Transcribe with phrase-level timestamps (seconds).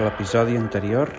[0.00, 1.10] L'episodi anterior...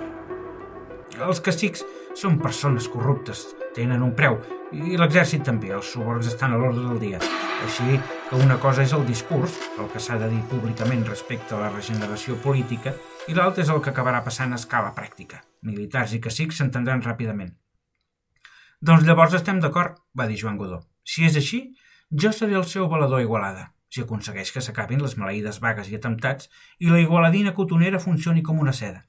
[1.21, 1.83] Els cacics
[2.17, 3.43] són persones corruptes,
[3.75, 4.39] tenen un preu,
[4.73, 7.19] i l'exèrcit també, els suborns estan a l'ordre del dia.
[7.61, 7.99] Així
[8.29, 11.69] que una cosa és el discurs, el que s'ha de dir públicament respecte a la
[11.75, 12.95] regeneració política,
[13.29, 15.43] i l'altra és el que acabarà passant a escala pràctica.
[15.67, 17.53] Militars i cacics s'entendran ràpidament.
[18.81, 20.81] Doncs llavors estem d'acord, va dir Joan Godó.
[21.05, 21.67] Si és així,
[22.09, 26.47] jo seré el seu valedor Igualada, si aconsegueix que s'acabin les maleïdes vagues i atemptats
[26.79, 29.03] i la igualadina cotonera funcioni com una seda.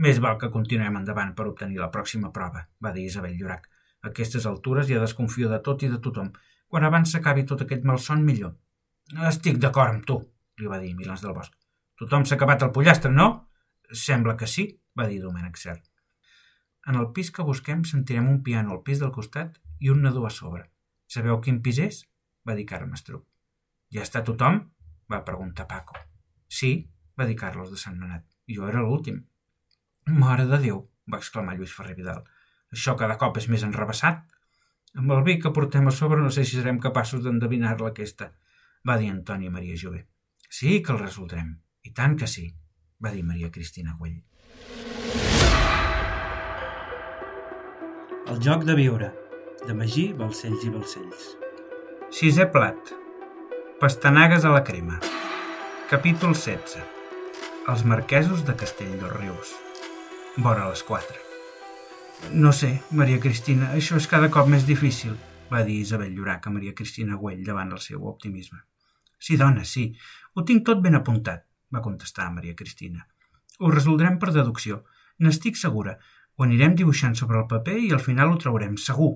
[0.00, 3.68] Més val que continuem endavant per obtenir la pròxima prova, va dir Isabel Llorac.
[4.02, 6.32] A aquestes altures ja desconfio de tot i de tothom.
[6.72, 8.54] Quan abans s'acabi tot aquest malson, millor.
[9.28, 10.18] Estic d'acord amb tu,
[10.58, 11.52] li va dir Milans del Bosc.
[12.00, 13.28] Tothom s'ha acabat el pollastre, no?
[13.92, 14.66] Sembla que sí,
[14.98, 15.84] va dir Domènec Cert.
[16.88, 20.24] En el pis que busquem sentirem un piano al pis del costat i un nadó
[20.26, 20.64] a sobre.
[21.06, 22.06] Sabeu quin pis és?
[22.48, 23.31] va dir Carme Estruc.
[23.92, 24.62] Ja està tothom?
[25.12, 25.98] va preguntar Paco.
[26.48, 26.70] Sí,
[27.18, 28.24] va dir Carlos de Sant Manat.
[28.48, 29.18] Jo era l'últim.
[30.08, 30.78] Mare de Déu,
[31.12, 32.22] va exclamar Lluís Ferrer Vidal.
[32.72, 34.22] Això cada cop és més enrebaçat.
[34.96, 38.30] Amb el vi que portem a sobre no sé si serem capaços d'endevinar-la aquesta,
[38.88, 40.06] va dir Antoni Maria Jové.
[40.48, 41.52] Sí que el resoldrem.
[41.84, 42.46] I tant que sí,
[43.04, 44.22] va dir Maria Cristina Güell.
[48.32, 49.12] El joc de viure,
[49.66, 51.30] de Magí, Balcells i Balcells.
[52.12, 53.01] Sisè plat.
[53.82, 55.00] Pastanagues a la crema.
[55.90, 56.78] Capítol 16.
[57.66, 59.48] Els marquesos de Castell dels Rius
[60.44, 61.16] vora les 4.
[62.44, 62.68] No sé,
[63.00, 65.16] Maria Cristina, això és cada cop més difícil,
[65.50, 68.60] va dir Isabel Llorac a Maria Cristina Güell davant el seu optimisme.
[69.18, 69.88] Sí, dona, sí,
[70.36, 71.42] ho tinc tot ben apuntat,
[71.74, 73.02] va contestar Maria Cristina.
[73.58, 74.84] Ho resoldrem per deducció,
[75.18, 75.96] n'estic segura.
[76.36, 79.10] Ho anirem dibuixant sobre el paper i al final ho traurem, segur.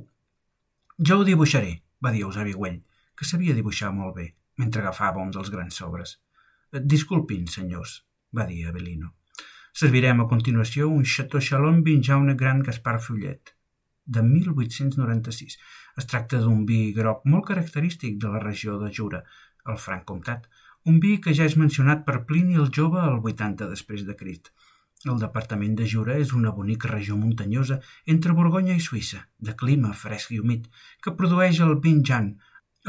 [0.99, 2.83] Jo ho dibuixaré, va dir Eusebi Güell,
[3.15, 6.17] que sabia dibuixar molt bé, mentre agafava un dels grans sobres.
[6.73, 9.15] Disculpin, senyors, va dir Avelino.
[9.77, 13.53] Servirem a continuació un Chateau Chalon Vinjaune Gran Gaspar Follet,
[14.07, 15.59] de 1896.
[16.01, 19.23] Es tracta d'un vi groc molt característic de la regió de Jura,
[19.67, 20.47] el Franc Comtat,
[20.87, 24.53] un vi que ja és mencionat per Plini el Jove al 80 després de Crist.
[25.05, 27.81] El departament de Jura és una bonica regió muntanyosa
[28.15, 30.71] entre Borgonya i Suïssa, de clima fresc i humit,
[31.03, 32.37] que produeix el Vinjan,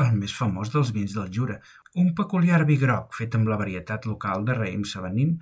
[0.04, 1.58] el més famós dels vins del Jura,
[2.02, 5.38] un peculiar vi groc fet amb la varietat local de raïm sabanin,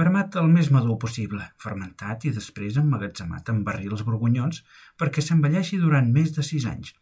[0.00, 4.62] vermat el més madur possible, fermentat i després emmagatzemat en barrils borgonyons
[5.00, 6.94] perquè s'envelleixi durant més de sis anys.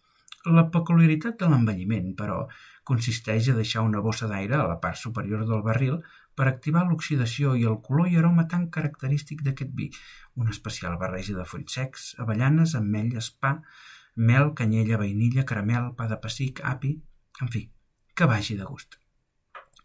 [0.47, 2.45] La peculiaritat de l'envelliment, però,
[2.87, 5.99] consisteix a deixar una bossa d'aire a la part superior del barril
[6.39, 9.89] per activar l'oxidació i el color i aroma tan característic d'aquest vi,
[10.37, 13.57] una especial barreja de fruits secs, avellanes, ametlles, pa,
[14.17, 16.97] mel, canyella, vainilla, caramel, pa de pessic, api...
[17.45, 17.67] En fi,
[18.17, 18.97] que vagi de gust.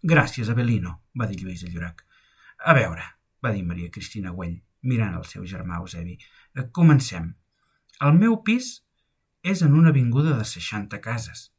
[0.02, 2.06] Gràcies, Avelino, va dir Lluís de Llorac.
[2.64, 3.04] A veure,
[3.44, 4.56] va dir Maria Cristina Güell,
[4.88, 6.16] mirant el seu germà Eusebi.
[6.56, 7.34] Eh, comencem.
[8.02, 8.72] El meu pis
[9.44, 11.50] és en una avinguda de 60 cases.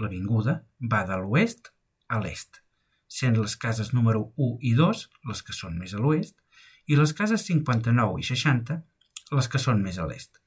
[0.00, 1.70] L'avinguda va de l'oest
[2.08, 2.62] a l'est,
[3.06, 6.38] sent les cases número 1 i 2 les que són més a l'oest
[6.88, 8.80] i les cases 59 i 60
[9.36, 10.41] les que són més a l'est.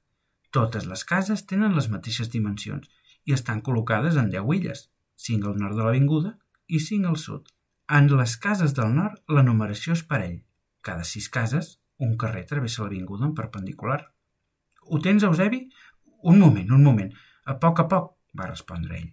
[0.56, 2.88] Totes les cases tenen les mateixes dimensions
[3.28, 4.84] i estan col·locades en 10 illes,
[5.24, 6.32] 5 al nord de l'avinguda
[6.68, 7.50] i 5 al sud.
[7.98, 10.38] En les cases del nord, la numeració és parell.
[10.82, 11.74] Cada sis cases,
[12.06, 14.00] un carrer travessa l'avinguda en perpendicular.
[14.88, 15.60] Ho tens, Eusebi?
[16.32, 17.12] Un moment, un moment.
[17.52, 18.08] A poc a poc,
[18.40, 19.12] va respondre ell.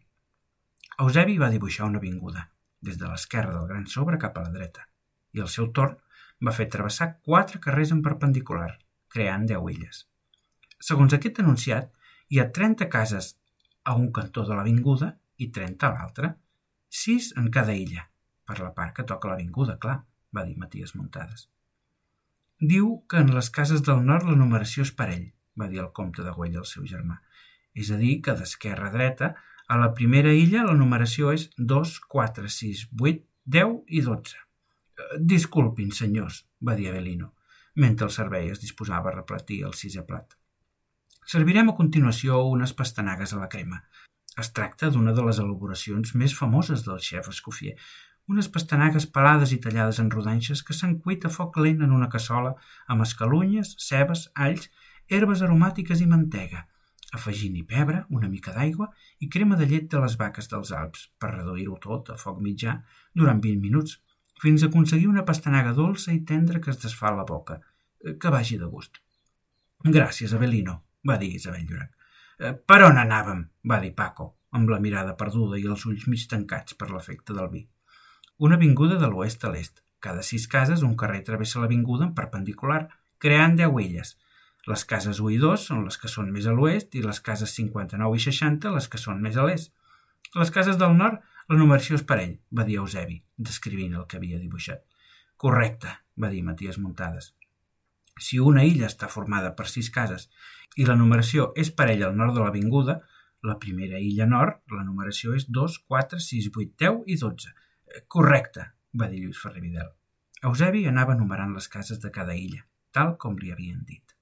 [1.02, 2.47] Eusebi va dibuixar una avinguda,
[2.81, 4.86] des de l'esquerra del gran sobre cap a la dreta,
[5.34, 5.98] i al seu torn
[6.47, 8.76] va fer travessar quatre carrers en perpendicular,
[9.10, 10.06] creant deu illes.
[10.82, 11.93] Segons aquest enunciat,
[12.32, 13.34] hi ha 30 cases
[13.84, 16.32] a un cantó de l'avinguda i 30 a l'altre,
[17.03, 18.09] sis en cada illa,
[18.47, 20.00] per la part que toca l'avinguda, clar,
[20.34, 21.47] va dir Matías Muntades.
[22.72, 26.26] Diu que en les cases del nord la numeració és parell, va dir el comte
[26.26, 27.20] de Güell al seu germà.
[27.75, 29.32] És a dir, que d'esquerra a dreta,
[29.72, 33.25] a la primera illa la numeració és 2, 4, 6, 8,
[33.56, 34.37] 10 i 12.
[34.37, 37.32] Eh, disculpin, senyors, va dir Avelino,
[37.75, 40.37] mentre el servei es disposava a repetir el sisè plat.
[41.22, 43.78] Servirem a continuació unes pastanagues a la crema.
[44.42, 47.76] Es tracta d'una de les elaboracions més famoses del xef Escoffier,
[48.32, 52.08] unes pastanagues pelades i tallades en rodanxes que s'han cuit a foc lent en una
[52.10, 52.54] cassola
[52.88, 54.69] amb escalunyes, cebes, alls,
[55.10, 56.66] herbes aromàtiques i mantega,
[57.12, 58.88] afegint-hi pebre, una mica d'aigua
[59.20, 62.78] i crema de llet de les vaques dels Alps per reduir-ho tot a foc mitjà
[63.14, 63.98] durant 20 minuts,
[64.42, 67.60] fins a aconseguir una pastanaga dolça i tendra que es desfà a la boca,
[68.02, 68.98] eh, que vagi de gust.
[69.84, 71.93] Gràcies, Avelino, va dir Isabel Llorac.
[72.38, 73.46] Eh, per on anàvem?
[73.69, 77.49] va dir Paco, amb la mirada perduda i els ulls mig tancats per l'efecte del
[77.54, 77.66] vi.
[78.38, 82.81] Una avinguda de l'oest a l'est, Cada sis cases, un carrer travessa l'avinguda en perpendicular,
[83.22, 84.16] creant deu illes.
[84.70, 87.54] Les cases 1 i 2 són les que són més a l'oest i les cases
[87.58, 89.70] 59 i 60 les que són més a l'est.
[90.34, 91.22] Les cases del nord,
[91.52, 93.20] la numeració és parell, va dir Eusebi,
[93.50, 94.82] descrivint el que havia dibuixat.
[95.44, 97.31] Correcte, va dir Maties Muntades.
[98.20, 100.29] Si una illa està formada per sis cases
[100.76, 102.99] i la numeració és parella al nord de l'avinguda,
[103.43, 107.55] la primera illa nord, la numeració és 2, 4, 6, 8, 10 i 12.
[108.09, 108.69] Correcte,
[108.99, 109.91] va dir Lluís Ferrer Vidal.
[110.49, 112.64] Eusebi anava numerant les cases de cada illa,
[112.94, 114.14] tal com li havien dit.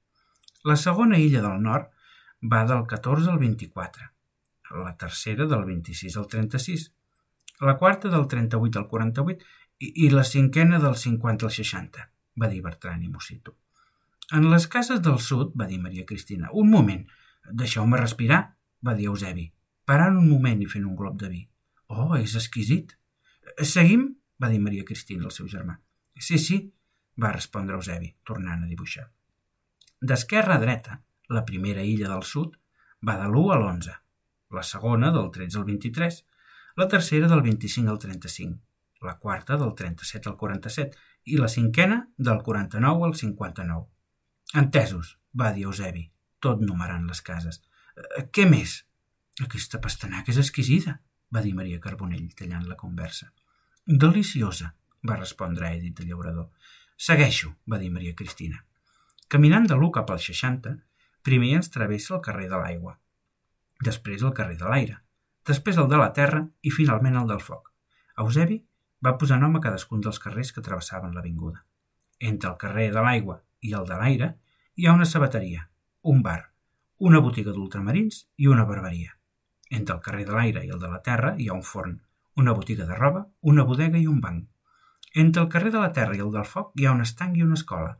[0.68, 1.92] La segona illa del nord
[2.52, 4.08] va del 14 al 24,
[4.84, 6.90] la tercera del 26 al 36,
[7.60, 9.48] la quarta del 38 al 48
[9.78, 12.06] i, i la cinquena del 50 al 60,
[12.40, 13.59] va dir Bertran i Mosito.
[14.36, 16.50] En les cases del sud, va dir Maria Cristina.
[16.54, 17.02] Un moment,
[17.62, 18.40] deixeu-me respirar,
[18.86, 19.48] va dir Eusebi,
[19.84, 21.40] parant un moment i fent un glob de vi.
[21.90, 22.94] Oh, és exquisit.
[23.74, 24.06] Seguim?
[24.40, 25.74] va dir Maria Cristina al seu germà.
[26.16, 26.56] Sí, sí,
[27.20, 29.04] va respondre Eusebi, tornant a dibuixar.
[30.00, 30.96] D'esquerra a dreta,
[31.28, 32.56] la primera illa del sud
[33.06, 33.98] va de l'1 a l'11,
[34.56, 36.24] la segona del 13 al 23,
[36.80, 38.58] la tercera del 25 al 35,
[39.04, 40.96] la quarta del 37 al 47
[41.34, 43.99] i la cinquena del 49 al 59.
[44.54, 46.08] Entesos, va dir Eusebi,
[46.42, 47.60] tot numerant les cases.
[47.94, 48.80] Eh, què més?
[49.44, 50.96] Aquesta pastanaca és exquisida,
[51.30, 53.30] va dir Maria Carbonell, tallant la conversa.
[53.86, 54.72] Deliciosa,
[55.06, 56.48] va respondre Edith el llaurador.
[56.96, 58.64] Segueixo, va dir Maria Cristina.
[59.28, 60.72] Caminant de l'1 cap al 60,
[61.22, 62.96] primer ens travessa el carrer de l'aigua,
[63.86, 64.96] després el carrer de l'aire,
[65.46, 67.70] després el de la terra i finalment el del foc.
[68.18, 68.58] Eusebi
[69.06, 71.62] va posar nom a cadascun dels carrers que travessaven l'avinguda.
[72.18, 74.30] Entre el carrer de l'aigua i el de l'aire
[74.76, 75.66] hi ha una sabateria,
[76.02, 76.40] un bar,
[76.98, 79.16] una botiga d'ultramarins i una barberia.
[79.70, 81.98] Entre el carrer de l'aire i el de la terra hi ha un forn,
[82.36, 84.46] una botiga de roba, una bodega i un banc.
[85.14, 87.44] Entre el carrer de la terra i el del foc hi ha un estanc i
[87.46, 87.94] una escola.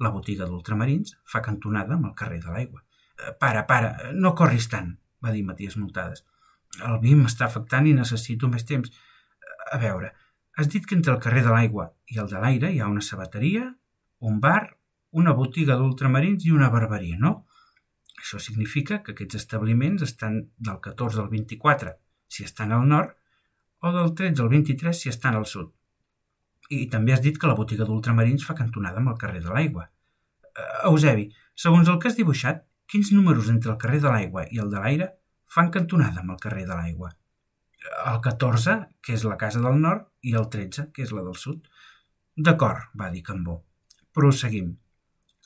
[0.00, 2.82] La botiga d'ultramarins fa cantonada amb el carrer de l'aigua.
[3.18, 6.24] Eh, para, para, no corris tant, va dir Maties Multades.
[6.86, 8.92] El vi m'està afectant i necessito més temps.
[9.72, 10.12] A veure,
[10.56, 13.04] has dit que entre el carrer de l'aigua i el de l'aire hi ha una
[13.04, 13.66] sabateria,
[14.20, 14.76] un bar,
[15.10, 17.32] una botiga d'ultramarins i una barberia, no?
[18.20, 21.94] Això significa que aquests establiments estan del 14 al 24,
[22.28, 23.14] si estan al nord,
[23.80, 25.70] o del 13 al 23 si estan al sud.
[26.70, 29.86] I també has dit que la botiga d'ultramarins fa cantonada amb el carrer de l'aigua.
[30.50, 34.60] Uh, Eusebi, segons el que has dibuixat, quins números entre el carrer de l'aigua i
[34.62, 35.08] el de l'aire
[35.54, 37.10] fan cantonada amb el carrer de l'aigua.
[38.12, 41.38] El 14, que és la casa del nord, i el 13, que és la del
[41.42, 41.64] sud.
[42.36, 43.56] D'acord, va dir Cambó.
[44.14, 44.74] Proseguim.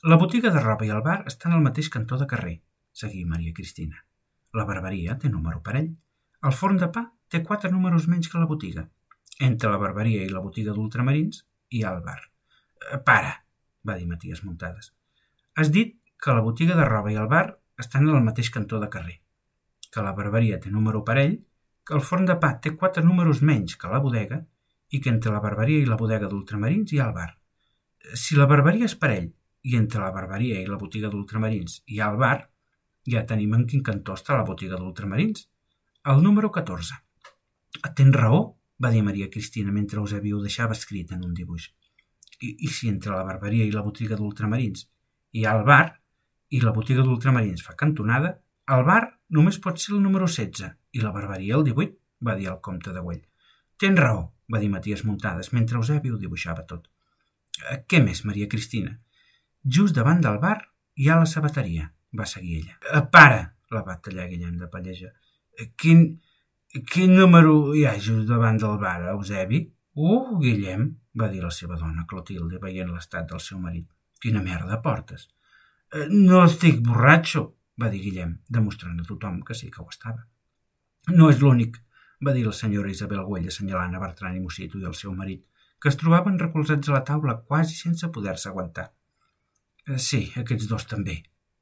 [0.05, 2.59] La botiga de roba i el bar estan al mateix cantó de carrer,
[2.93, 4.03] seguí Maria Cristina.
[4.53, 5.87] La barberia té número parell.
[6.45, 8.83] El forn de pa té quatre números menys que la botiga.
[9.47, 11.39] Entre la barberia i la botiga d'ultramarins
[11.73, 12.19] hi ha el bar.
[12.91, 13.31] Eh, para,
[13.81, 14.91] va dir Maties Muntades.
[15.57, 17.47] Has dit que la botiga de roba i el bar
[17.81, 19.23] estan al mateix cantó de carrer
[19.95, 21.39] que la barberia té número parell,
[21.87, 24.41] que el forn de pa té quatre números menys que la bodega
[24.91, 27.29] i que entre la barberia i la bodega d'ultramarins hi ha el bar.
[28.13, 29.31] Si la barberia és parell
[29.65, 32.37] i entre la barberia i la botiga d'ultramarins ha el bar,
[33.09, 35.47] ja tenim en quin cantó està la botiga d'ultramarins.
[36.11, 36.99] El número 14.
[37.97, 38.39] Tens raó,
[38.81, 41.69] va dir Maria Cristina mentre Eusebi ho deixava escrit en un dibuix.
[42.41, 44.87] I, I si entre la barberia i la botiga d'ultramarins
[45.35, 45.85] hi ha el bar
[46.53, 48.35] i la botiga d'ultramarins fa cantonada,
[48.75, 49.01] el bar
[49.37, 52.93] només pot ser el número 16 i la barberia el 18, va dir el comte
[52.93, 53.23] de Güell.
[53.81, 56.87] Tens raó, va dir Maties Muntades, mentre Eusebi ho dibuixava tot.
[57.71, 58.95] Eh, què més, Maria Cristina?
[59.65, 60.59] Just davant del bar
[60.95, 62.75] hi ha la sabateria, va seguir ella.
[62.93, 63.39] Eh, para,
[63.71, 65.09] la va tallar Guillem de Palleja.
[65.57, 66.03] Eh, quin,
[66.91, 69.63] quin número hi ha just davant del bar, Eusebi?
[69.95, 70.85] Uh, Guillem,
[71.17, 73.87] va dir la seva dona, Clotilde, veient l'estat del seu marit.
[74.21, 75.29] Quina merda portes.
[76.11, 77.45] No estic borratxo,
[77.81, 80.27] va dir Guillem, demostrant a tothom que sí que ho estava.
[81.15, 81.79] No és l'únic,
[82.25, 85.41] va dir la senyora Isabel Güell assenyalant a Bertran i Mosito i el seu marit,
[85.81, 88.91] que es trobaven recolzats a la taula quasi sense poder-se aguantar.
[89.87, 91.19] Eh, sí, aquests dos també,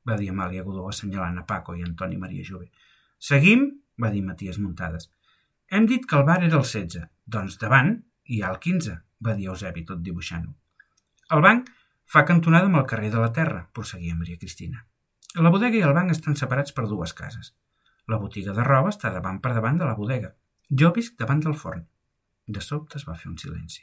[0.08, 2.70] va dir Amàlia Godó assenyalant a Paco i Antoni Maria Jove.
[3.20, 3.68] Seguim,
[4.00, 5.10] va dir Maties Muntades.
[5.72, 7.96] Hem dit que el bar era el 16, doncs davant
[8.30, 10.54] hi ha el 15, va dir Eusebi tot dibuixant-ho.
[11.36, 11.70] El banc
[12.16, 14.84] fa cantonada amb el carrer de la Terra, prosseguia Maria Cristina.
[15.36, 17.54] La bodega i el banc estan separats per dues cases.
[18.08, 20.34] La botiga de roba està davant per davant de la bodega.
[20.82, 21.88] Jo visc davant del forn.
[22.46, 23.82] De sobte es va fer un silenci.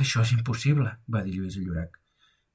[0.00, 2.00] Això és impossible, va dir Lluís Llorac.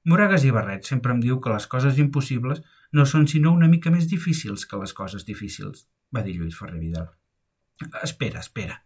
[0.05, 2.63] Moragas i Barret sempre em diu que les coses impossibles
[2.98, 6.79] no són sinó una mica més difícils que les coses difícils, va dir Lluís Ferrer
[6.81, 7.12] Vidal.
[8.01, 8.81] Espera, espera,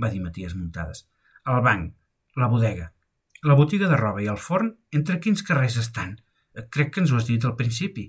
[0.00, 1.04] va dir Maties Muntades.
[1.52, 1.92] El banc,
[2.40, 2.90] la bodega,
[3.44, 6.14] La botiga de roba i el forn, entre quins carrers estan?
[6.72, 8.06] Crec que ens ho has dit al principi.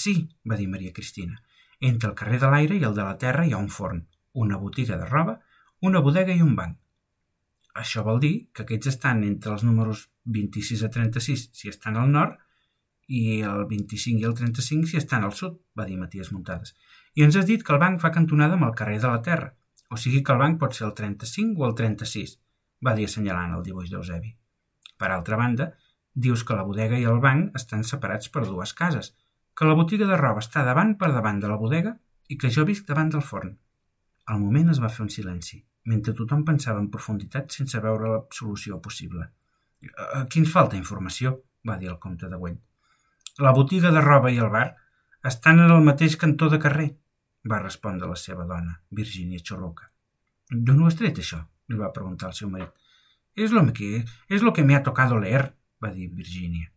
[0.00, 0.12] Sí,
[0.46, 1.40] va dir Maria Cristina.
[1.80, 4.04] Entre el carrer de l'aire i el de la terra hi ha un forn,
[4.44, 5.34] una botiga de roba,
[5.82, 6.78] una bodega i un banc.
[7.82, 12.12] Això vol dir que aquests estan entre els números 26 a 36 si estan al
[12.12, 12.38] nord
[13.08, 16.74] i el 25 i el 35 si estan al sud, va dir Matías Muntades.
[17.18, 19.50] I ens has dit que el banc fa cantonada amb el carrer de la Terra,
[19.90, 22.38] o sigui que el banc pot ser el 35 o el 36,
[22.86, 24.32] va dir assenyalant el dibuix d'Eusebi.
[24.98, 25.72] Per altra banda,
[26.14, 29.12] dius que la bodega i el banc estan separats per dues cases,
[29.54, 31.96] que la botiga de roba està davant per davant de la bodega
[32.30, 33.54] i que jo visc davant del forn.
[34.30, 35.60] Al moment es va fer un silenci,
[35.90, 39.28] mentre tothom pensava en profunditat sense veure la solució possible.
[40.20, 41.36] Aquí ens falta informació,
[41.68, 42.60] va dir el comte de Güell.
[43.44, 44.68] La botiga de roba i el bar
[45.30, 46.90] estan en el mateix cantó de carrer,
[47.50, 49.90] va respondre la seva dona, Virginia Chorroca.
[50.50, 51.40] D'on ho has tret, això?
[51.68, 52.72] li va preguntar el seu marit.
[53.34, 55.46] És lo que, és lo que me ha tocado leer,
[55.82, 56.70] va dir Virginia.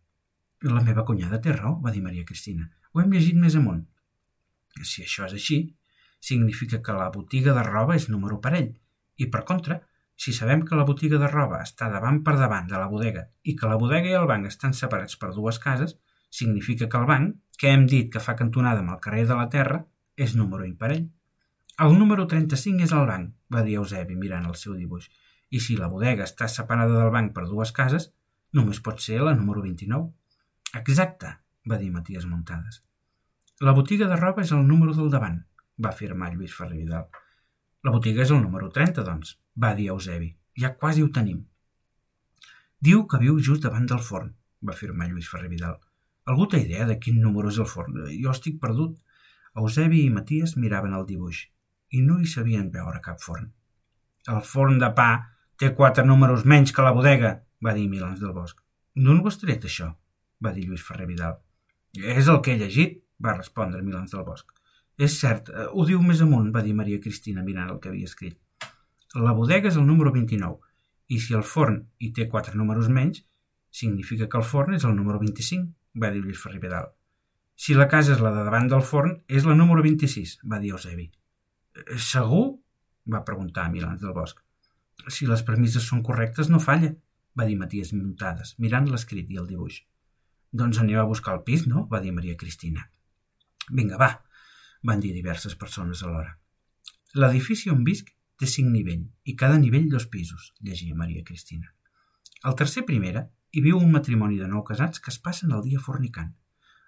[0.64, 2.66] La meva cunyada té raó, va dir Maria Cristina.
[2.92, 3.84] Ho hem llegit més amunt.
[4.82, 5.58] Si això és així,
[6.20, 8.72] significa que la botiga de roba és número parell.
[9.18, 9.80] I, per contra,
[10.18, 13.54] si sabem que la botiga de roba està davant per davant de la bodega i
[13.58, 15.94] que la bodega i el banc estan separats per dues cases,
[16.30, 19.48] significa que el banc, que hem dit que fa cantonada amb el carrer de la
[19.52, 19.84] Terra,
[20.16, 21.06] és número imparell.
[21.86, 25.06] El número 35 és el banc, va dir Eusebi mirant el seu dibuix,
[25.54, 28.10] i si la bodega està separada del banc per dues cases,
[28.58, 30.10] només pot ser la número 29.
[30.82, 31.32] Exacte,
[31.70, 32.82] va dir Matías Montades.
[33.60, 35.40] La botiga de roba és el número del davant,
[35.78, 37.08] va afirmar Lluís Ferrer Vidal.
[37.86, 40.32] La botiga és el número 30, doncs, va dir Eusebi.
[40.58, 41.44] Ja quasi ho tenim.
[42.82, 44.32] Diu que viu just davant del forn,
[44.62, 45.76] va afirmar Lluís Ferrer Vidal.
[46.30, 48.02] Algú té idea de quin número és el forn?
[48.22, 48.98] Jo estic perdut.
[49.58, 51.44] Eusebi i Maties miraven el dibuix
[51.94, 53.48] i no hi sabien veure cap forn.
[54.28, 55.08] El forn de pa
[55.58, 57.32] té quatre números menys que la bodega,
[57.64, 58.60] va dir Milans del Bosc.
[58.94, 59.92] D'on ho has tret, això?
[60.44, 61.38] va dir Lluís Ferrer Vidal.
[61.98, 64.57] És el que he llegit, va respondre Milans del Bosc.
[64.98, 68.10] És cert, eh, ho diu més amunt, va dir Maria Cristina mirant el que havia
[68.10, 68.38] escrit.
[69.14, 70.58] La bodega és el número 29,
[71.14, 73.22] i si el forn hi té quatre números menys,
[73.70, 76.90] significa que el forn és el número 25 va dir Lluís Ferrer Vidal.
[77.58, 80.74] Si la casa és la de davant del forn, és la número 26, va dir
[80.74, 81.08] Eusebi.
[81.08, 82.58] Eh, segur?
[83.08, 84.42] va preguntar Milans del Bosc.
[85.08, 86.90] Si les premisses són correctes, no falla,
[87.38, 89.78] va dir Matías Muntades, mirant l'escrit i el dibuix.
[90.52, 91.86] Doncs aneu a buscar el pis, no?
[91.88, 92.84] va dir Maria Cristina.
[93.70, 94.10] Vinga, va,
[94.82, 96.36] van dir diverses persones alhora.
[97.14, 101.72] L'edifici on visc té cinc nivells i cada nivell dos pisos, llegia Maria Cristina.
[102.46, 105.80] El tercer primera hi viu un matrimoni de nou casats que es passen el dia
[105.82, 106.30] fornicant.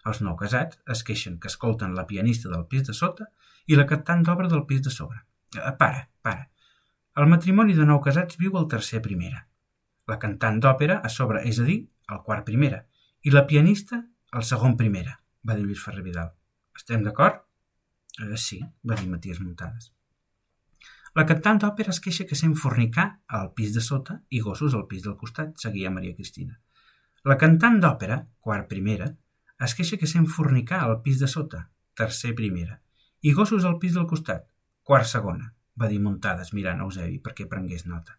[0.06, 3.26] Els nou casats es queixen que escolten la pianista del pis de sota
[3.66, 5.20] i la cantant d'obra del pis de sobre.
[5.56, 6.48] Eh, para, para.
[7.16, 9.44] El matrimoni de nou casats viu al tercer primera.
[10.08, 12.84] La cantant d'òpera a sobre, és a dir, al quart primera.
[13.26, 14.00] I la pianista
[14.32, 16.32] al segon primera, va dir Lluís Ferrer Vidal.
[16.76, 17.49] Estem d'acord?
[18.18, 19.92] Eh, sí, va dir Matías Muntades.
[21.18, 23.06] La cantant d'òpera es queixa que sent fornicar
[23.38, 26.54] al pis de sota i gossos al pis del costat, seguia Maria Cristina.
[27.26, 29.10] La cantant d'òpera, quart primera,
[29.66, 31.64] es queixa que sent fornicar al pis de sota,
[31.98, 32.78] tercer primera,
[33.26, 34.46] i gossos al pis del costat,
[34.86, 35.50] quart segona,
[35.80, 38.16] va dir muntades mirant Eusebi perquè prengués nota.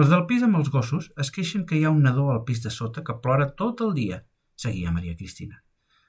[0.00, 2.62] Els del pis amb els gossos es queixen que hi ha un nadó al pis
[2.64, 4.22] de sota que plora tot el dia,
[4.56, 5.60] seguia Maria Cristina.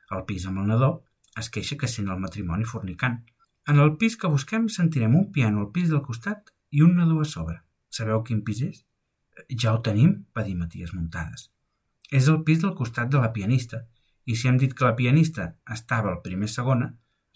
[0.10, 0.92] Al pis amb el nadó
[1.40, 3.22] es queixa que sent el matrimoni fornicant,
[3.72, 7.22] en el pis que busquem sentirem un piano al pis del costat i un nadó
[7.22, 7.62] a sobre.
[7.90, 8.84] Sabeu quin pis és?
[9.63, 11.50] Ja ho tenim, va dir Matías Muntades.
[12.12, 13.84] És el pis del costat de la pianista,
[14.25, 16.92] i si hem dit que la pianista estava al primer segona,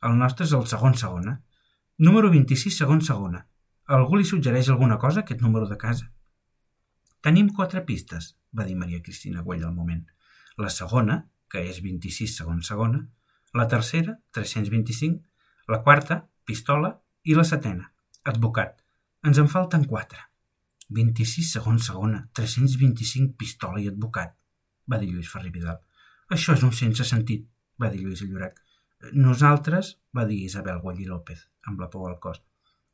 [0.08, 1.40] el nostre és el segon segona.
[1.98, 3.46] Número 26, segon segona.
[3.98, 6.12] Algú li suggereix alguna cosa aquest número de casa?
[7.24, 10.06] Tenim quatre pistes, va dir Maria Cristina Güell al moment.
[10.58, 13.02] La segona, que és 26 segon segona,
[13.58, 15.22] la tercera, 325,
[15.74, 16.94] la quarta, pistola,
[17.28, 17.90] i la setena,
[18.32, 18.80] advocat.
[19.28, 20.22] Ens en falten quatre.
[20.98, 24.38] 26 segons segona, 325 pistola i advocat,
[24.88, 25.82] va dir Lluís Ferri Vidal.
[26.32, 27.44] Això és un sense sentit,
[27.82, 28.62] va dir Lluís Llorac.
[29.14, 32.40] Nosaltres, va dir Isabel Guallí López, amb la por al cos,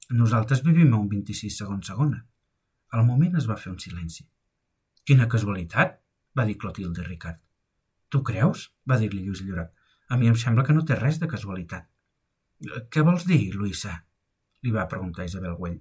[0.09, 2.25] nosaltres vivim a un 26 segons segona.
[2.91, 4.25] Al moment es va fer un silenci.
[5.07, 5.95] Quina casualitat,
[6.37, 7.39] va dir Clotilde Ricard.
[8.09, 8.71] Tu creus?
[8.89, 9.71] va dir-li Lluís Llorac.
[10.13, 11.87] A mi em sembla que no té res de casualitat.
[12.93, 13.95] Què vols dir, Luisa?
[14.63, 15.79] li va preguntar Isabel Güell.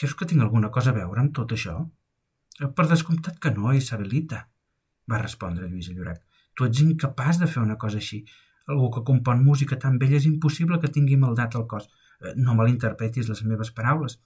[0.00, 1.74] Creus que tinc alguna cosa a veure amb tot això?
[2.78, 4.40] Per descomptat que no, Isabelita,
[5.12, 6.22] va respondre Lluís Llorac.
[6.56, 8.22] Tu ets incapaç de fer una cosa així.
[8.72, 11.86] Algú que compon música tan bella és impossible que tingui maldat al cos.
[12.20, 14.18] Eh, no malinterpretis les meves paraules.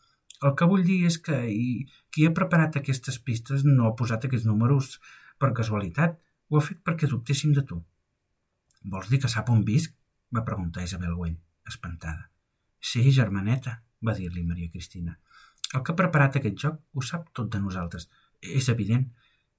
[0.47, 4.25] El que vull dir és que i, qui ha preparat aquestes pistes no ha posat
[4.25, 4.95] aquests números
[5.42, 6.16] per casualitat,
[6.49, 7.83] ho ha fet perquè dubtéssim de tu.
[8.82, 9.96] Vols dir que sap on visc?
[10.34, 12.30] va preguntar Isabel Güell, espantada.
[12.80, 15.18] Sí, germaneta, va dir-li Maria Cristina.
[15.75, 18.08] El que ha preparat aquest joc ho sap tot de nosaltres.
[18.40, 19.10] És evident.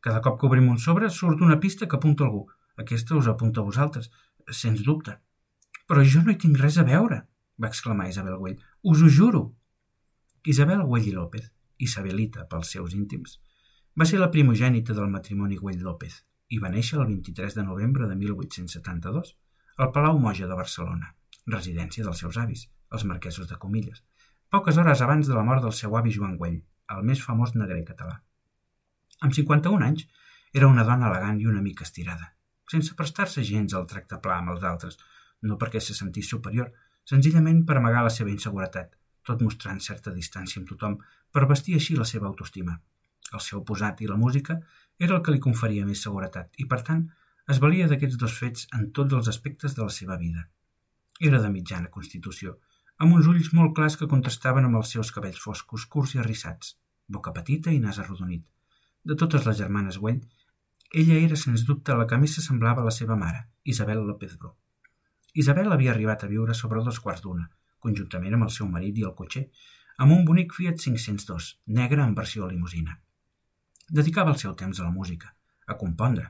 [0.01, 2.45] Cada cop que obrim un sobre surt una pista que apunta algú.
[2.83, 4.09] Aquesta us apunta a vosaltres,
[4.49, 5.17] sens dubte.
[5.87, 7.21] Però jo no hi tinc res a veure,
[7.61, 8.57] va exclamar Isabel Güell.
[8.81, 9.43] Us ho juro.
[10.43, 13.37] Isabel Güell i López, Isabelita pels seus íntims,
[13.99, 18.07] va ser la primogènita del matrimoni Güell López i va néixer el 23 de novembre
[18.09, 19.35] de 1872
[19.77, 21.13] al Palau Moja de Barcelona,
[21.47, 24.03] residència dels seus avis, els marquesos de Comilles,
[24.51, 26.59] poques hores abans de la mort del seu avi Joan Güell,
[26.95, 28.19] el més famós negre català.
[29.23, 30.07] Amb 51 anys,
[30.53, 32.33] era una dona elegant i una mica estirada,
[32.71, 34.99] sense prestar-se gens al tracte pla amb els altres,
[35.47, 36.71] no perquè se sentís superior,
[37.07, 38.91] senzillament per amagar la seva inseguretat,
[39.27, 40.99] tot mostrant certa distància amb tothom
[41.31, 42.75] per vestir així la seva autoestima.
[43.31, 44.59] El seu posat i la música
[44.99, 47.05] era el que li conferia més seguretat i, per tant,
[47.51, 50.47] es valia d'aquests dos fets en tots els aspectes de la seva vida.
[51.19, 52.57] Era de mitjana constitució,
[53.01, 56.75] amb uns ulls molt clars que contrastaven amb els seus cabells foscos, curts i arrissats,
[57.07, 58.45] boca petita i nas arrodonit.
[59.03, 60.21] De totes les germanes Güell,
[61.01, 64.55] ella era, sens dubte, la que més s'assemblava a la seva mare, Isabel López Bro.
[65.43, 67.47] Isabel havia arribat a viure sobre dos quarts d'una,
[67.79, 69.45] conjuntament amb el seu marit i el cotxer,
[70.03, 71.47] amb un bonic Fiat 502,
[71.79, 72.99] negre en versió limusina.
[73.91, 75.33] Dedicava el seu temps a la música,
[75.67, 76.29] a compondre,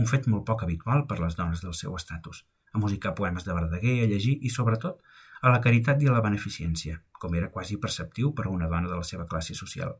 [0.00, 2.38] un fet molt poc habitual per les dones del seu estatus,
[2.72, 5.02] a musicar poemes de Verdaguer, a llegir i, sobretot,
[5.42, 8.88] a la caritat i a la beneficència, com era quasi perceptiu per a una dona
[8.88, 9.92] de la seva classe social.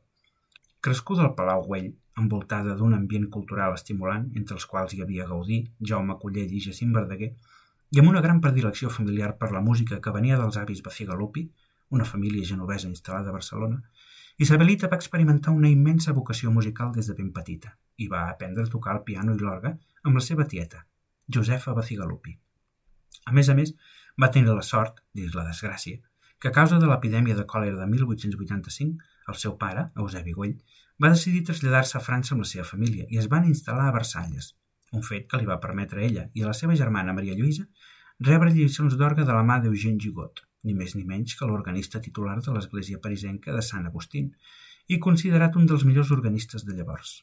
[0.80, 1.90] Crescuda al Palau Güell,
[2.22, 6.96] envoltada d'un ambient cultural estimulant, entre els quals hi havia Gaudí, Jaume Collell i Jacint
[6.96, 7.34] Verdaguer,
[7.92, 11.44] i amb una gran predilecció familiar per la música que venia dels avis Bacigalupi,
[11.92, 13.82] una família genovesa instal·lada a Barcelona,
[14.38, 18.70] Isabelita va experimentar una immensa vocació musical des de ben petita i va aprendre a
[18.74, 20.86] tocar el piano i l'orgue amb la seva tieta,
[21.28, 22.32] Josefa Bacigalupi.
[23.28, 23.74] A més a més,
[24.20, 26.00] va tenir la sort, dins la desgràcia,
[26.40, 30.56] que a causa de l'epidèmia de còlera de 1885, el seu pare, Eusebi Güell,
[31.02, 34.54] va decidir traslladar-se a França amb la seva família i es van instal·lar a Versalles,
[34.92, 37.68] un fet que li va permetre a ella i a la seva germana Maria Lluïsa
[38.28, 42.38] rebre lliçons d'orgue de la mà d'Eugène Gigot, ni més ni menys que l'organista titular
[42.40, 44.30] de l'església parisenca de Sant Agustín
[44.88, 47.22] i considerat un dels millors organistes de llavors.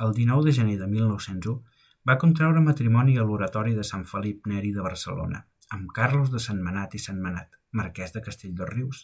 [0.00, 4.72] El 19 de gener de 1901 va contraure matrimoni a l'oratori de Sant Felip Neri
[4.76, 5.44] de Barcelona,
[5.76, 9.02] amb Carlos de Sant Manat i Sant Manat, marquès de Castell dels Rius,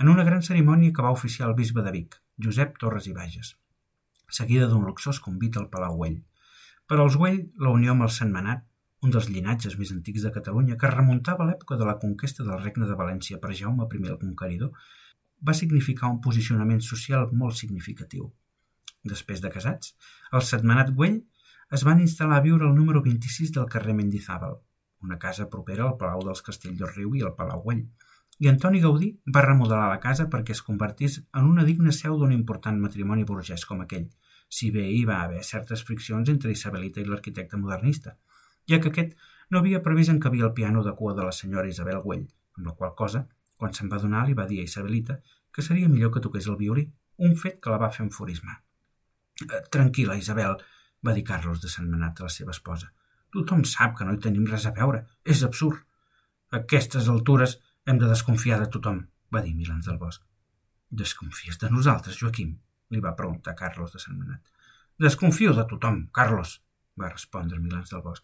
[0.00, 3.54] en una gran cerimònia que va oficiar el bisbe de Vic, Josep Torres i Bages,
[4.38, 6.18] seguida d'un luxós convit al Palau Güell.
[6.86, 8.66] Per als Güell, la unió amb el Sant Manat
[9.04, 12.60] un dels llinatges més antics de Catalunya, que remuntava a l'època de la conquesta del
[12.62, 14.72] regne de València per Jaume I el Conqueridor,
[15.46, 18.32] va significar un posicionament social molt significatiu.
[19.04, 19.94] Després de casats,
[20.32, 21.20] el setmanat Güell
[21.76, 24.56] es van instal·lar a viure al número 26 del carrer Mendizábal,
[25.02, 27.84] una casa propera al Palau dels Castell del Riu i al Palau Güell,
[28.38, 32.34] i Antoni Gaudí va remodelar la casa perquè es convertís en una digna seu d'un
[32.36, 34.08] important matrimoni burgès com aquell,
[34.48, 38.16] si bé hi va haver certes friccions entre Isabelita i l'arquitecte modernista,
[38.70, 39.16] ja que aquest
[39.50, 42.26] no havia previst encabir el piano de cua de la senyora Isabel Güell,
[42.58, 43.26] amb la qual cosa,
[43.56, 45.20] quan se'n va donar, li va dir a Isabelita
[45.54, 46.84] que seria millor que toqués el violí,
[47.26, 48.58] un fet que la va fer enfurismar.
[49.46, 50.58] Eh, tranquil·la, Isabel,
[51.06, 52.90] va dir Carlos de Sant Manat a la seva esposa.
[53.32, 55.02] Tothom sap que no hi tenim res a veure.
[55.24, 55.80] És absurd.
[56.52, 59.00] A aquestes altures hem de desconfiar de tothom,
[59.32, 60.22] va dir Milans del Bosc.
[61.02, 62.54] Desconfies de nosaltres, Joaquim?
[62.94, 64.52] li va preguntar Carlos de Sant Manat.
[65.02, 66.60] Desconfio de tothom, Carlos,
[67.00, 68.22] va respondre Milans del Bosc.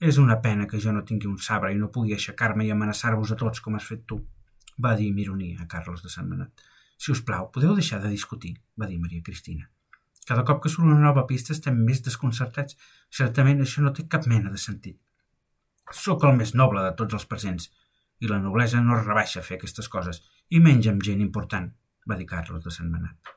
[0.00, 3.32] És una pena que jo no tingui un sabre i no pugui aixecar-me i amenaçar-vos
[3.32, 4.18] a tots com has fet tu,
[4.78, 6.64] va dir amb ironia a Carlos de Sant Manat.
[6.98, 9.68] Si us plau, podeu deixar de discutir, va dir Maria Cristina.
[10.26, 12.78] Cada cop que surt una nova pista estem més desconcertats.
[13.12, 14.98] Certament això no té cap mena de sentit.
[15.92, 17.68] Sóc el més noble de tots els presents,
[18.20, 21.68] i la noblesa no es rebaixa a fer aquestes coses, i menys amb gent important,
[22.08, 23.34] va dir Carlos de Sant Manat.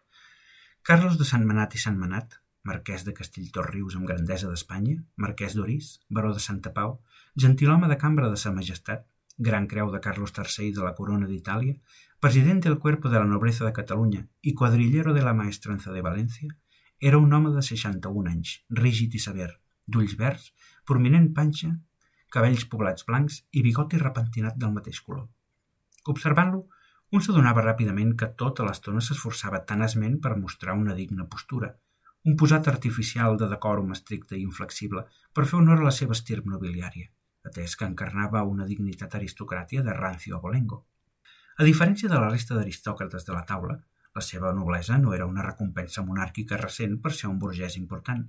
[0.87, 2.37] Carlos de Sant Manat i Sant Manat
[2.69, 6.97] marquès de Castelltorrius amb grandesa d'Espanya, marquès d'Orís, baró de Santa Pau,
[7.43, 9.05] gentilhome de cambra de Sa Majestat,
[9.49, 11.77] gran creu de Carlos III de la Corona d'Itàlia,
[12.19, 16.49] president del Cuerpo de la Nobleza de Catalunya i quadrillero de la Maestranza de València,
[16.99, 18.53] era un home de 61 anys,
[18.83, 19.51] rígid i sever,
[19.85, 20.51] d'ulls verds,
[20.85, 21.69] prominent panxa,
[22.33, 25.27] cabells poblats blancs i bigoti repentinat del mateix color.
[26.13, 26.65] Observant-lo,
[27.15, 31.69] un s'adonava ràpidament que tota l'estona s'esforçava tan esment per mostrar una digna postura,
[32.27, 36.47] un posat artificial de decòrum estricte i inflexible per fer honor a la seva estirp
[36.51, 37.07] nobiliària,
[37.49, 40.81] atès que encarnava una dignitat aristocràtia de rancio abolengo.
[41.57, 43.77] A diferència de la resta d'aristòcrates de la taula,
[44.17, 48.23] La seva noblesa no era una recompensa monàrquica recent per ser un burgès important,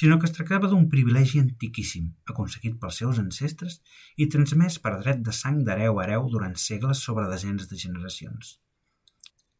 [0.00, 3.78] sinó que es tractava d'un privilegi antiquíssim, aconseguit pels seus ancestres
[4.20, 8.58] i transmès per dret de sang d'hereu a hereu durant segles sobre desenes de generacions.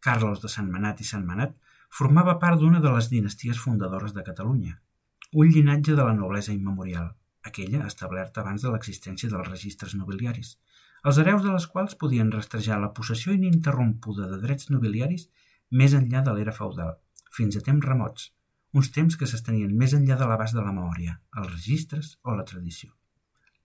[0.05, 1.57] Carlos de Sant Manat i Sant Manat
[1.95, 4.73] formava part d'una de les dinasties fundadores de Catalunya,
[5.33, 7.13] un llinatge de la noblesa immemorial,
[7.51, 10.57] aquella establerta abans de l'existència dels registres nobiliaris,
[11.05, 15.29] els hereus de les quals podien rastrejar la possessió ininterrompuda de drets nobiliaris
[15.83, 16.97] més enllà de l'era feudal,
[17.37, 18.33] fins a temps remots,
[18.81, 22.47] uns temps que s'estenien més enllà de l'abast de la memòria, els registres o la
[22.49, 22.91] tradició.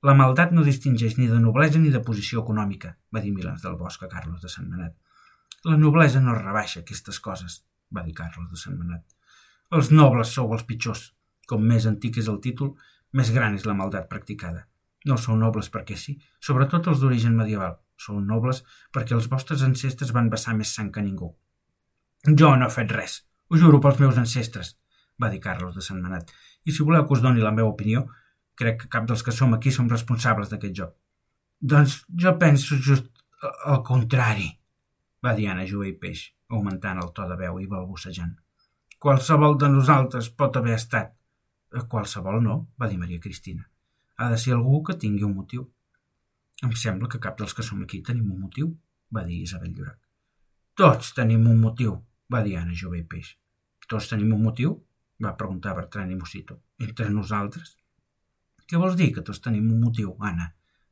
[0.05, 3.79] La maldat no distingeix ni de noblesa ni de posició econòmica, va dir Milans del
[3.81, 4.93] Bosc a Carlos de Sant Manat.
[5.65, 7.63] La noblesa no rebaixa aquestes coses,
[7.95, 9.06] va dir Carlos de Sant Manat.
[9.75, 11.12] Els nobles sou els pitjors.
[11.49, 12.75] Com més antic és el títol,
[13.13, 14.65] més gran és la maldat practicada.
[15.10, 17.78] No sou nobles perquè sí, sobretot els d'origen medieval.
[17.99, 18.63] Sou nobles
[18.95, 21.32] perquè els vostres ancestres van vessar més sang que ningú.
[22.28, 24.75] Jo no he fet res, ho juro pels meus ancestres,
[25.21, 26.32] va dir Carlos de Sant Manat,
[26.65, 28.06] i si voleu que us doni la meva opinió,
[28.60, 30.95] crec que cap dels que som aquí som responsables d'aquest joc.
[31.60, 33.08] Doncs jo penso just
[33.65, 34.49] al contrari,
[35.25, 38.36] va dir Anna Joé i Peix, augmentant el to de veu i balbucejant.
[38.99, 41.15] Qualsevol de nosaltres pot haver estat.
[41.91, 43.63] Qualsevol no, va dir Maria Cristina.
[44.17, 45.65] Ha de ser algú que tingui un motiu.
[46.67, 48.73] Em sembla que cap dels que som aquí tenim un motiu,
[49.15, 49.99] va dir Isabel Llorac.
[50.75, 51.95] Tots tenim un motiu,
[52.32, 53.36] va dir Anna Jove i Peix.
[53.88, 54.77] Tots tenim un motiu?
[55.19, 56.55] va preguntar Bertran i Mosito.
[56.79, 57.73] Entre nosaltres?
[58.67, 60.45] Què vols dir, que tots tenim un motiu, Anna?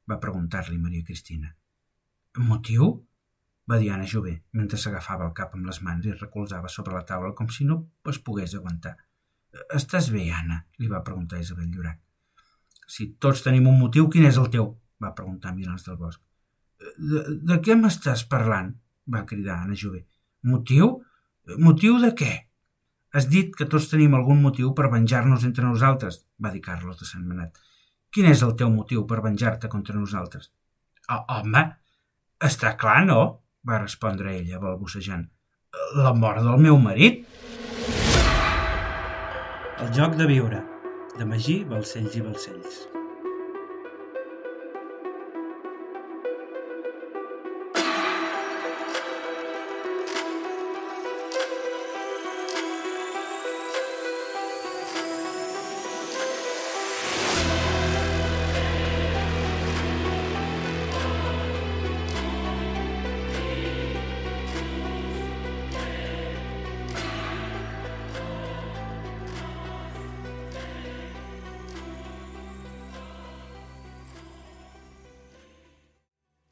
[0.08, 1.54] va preguntar-li Maria Cristina.
[2.50, 2.90] Motiu?
[3.68, 7.06] Va dir Anna Jové, mentre s'agafava el cap amb les mans i recolzava sobre la
[7.06, 8.96] taula com si no es pogués aguantar.
[9.76, 10.62] Estàs bé, Anna?
[10.80, 12.00] li va preguntar Isabel Llorac.
[12.88, 14.72] Si tots tenim un motiu, quin és el teu?
[15.04, 16.22] va preguntar Milans del Bosc.
[16.98, 18.72] De, de què m'estàs parlant?
[19.14, 20.06] va cridar Anna Jové.
[20.44, 20.98] Motiu?
[21.64, 22.32] Motiu de què?
[23.16, 27.08] Has dit que tots tenim algun motiu per venjar-nos entre nosaltres, va dir Carlos de
[27.08, 27.60] Sant Manat.
[28.14, 30.52] Quin és el teu motiu per venjar-te contra nosaltres?
[31.12, 31.64] Oh, home,
[32.50, 33.22] està clar, no?
[33.68, 35.28] Va respondre ella, balbucejant.
[36.02, 37.26] La mort del meu marit.
[39.78, 40.64] El joc de viure,
[41.18, 42.97] de Magí, Balcells i Balcells.